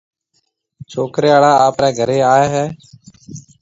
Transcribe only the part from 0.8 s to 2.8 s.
ڇوڪرَي آݪا آپرَي گھرَي آئيَ ھيََََ